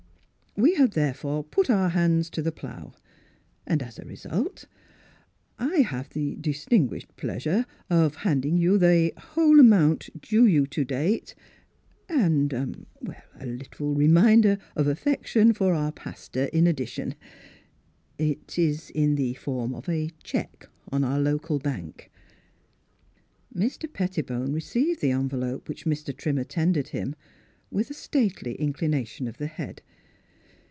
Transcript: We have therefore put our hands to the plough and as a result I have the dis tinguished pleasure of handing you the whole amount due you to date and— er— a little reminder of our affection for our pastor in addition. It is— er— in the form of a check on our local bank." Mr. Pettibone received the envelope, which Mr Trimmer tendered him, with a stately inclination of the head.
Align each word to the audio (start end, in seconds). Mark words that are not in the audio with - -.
We 0.57 0.73
have 0.73 0.91
therefore 0.91 1.45
put 1.45 1.69
our 1.69 1.87
hands 1.89 2.29
to 2.31 2.41
the 2.41 2.51
plough 2.51 2.91
and 3.65 3.81
as 3.81 3.97
a 3.97 4.03
result 4.03 4.65
I 5.57 5.77
have 5.77 6.09
the 6.09 6.35
dis 6.35 6.65
tinguished 6.65 7.07
pleasure 7.15 7.65
of 7.89 8.15
handing 8.17 8.57
you 8.57 8.77
the 8.77 9.13
whole 9.17 9.61
amount 9.61 10.09
due 10.21 10.45
you 10.45 10.67
to 10.67 10.83
date 10.83 11.35
and— 12.09 12.51
er— 12.53 12.73
a 13.39 13.45
little 13.45 13.93
reminder 13.95 14.57
of 14.75 14.87
our 14.87 14.91
affection 14.91 15.53
for 15.53 15.73
our 15.73 15.93
pastor 15.93 16.43
in 16.47 16.67
addition. 16.67 17.15
It 18.17 18.59
is— 18.59 18.89
er— 18.89 18.91
in 18.95 19.15
the 19.15 19.35
form 19.35 19.73
of 19.73 19.87
a 19.87 20.11
check 20.21 20.67
on 20.91 21.05
our 21.05 21.17
local 21.21 21.59
bank." 21.59 22.11
Mr. 23.55 23.91
Pettibone 23.91 24.51
received 24.51 24.99
the 24.99 25.11
envelope, 25.11 25.69
which 25.69 25.85
Mr 25.85 26.15
Trimmer 26.15 26.43
tendered 26.43 26.89
him, 26.89 27.15
with 27.71 27.89
a 27.89 27.93
stately 27.93 28.55
inclination 28.55 29.29
of 29.29 29.37
the 29.37 29.47
head. 29.47 29.81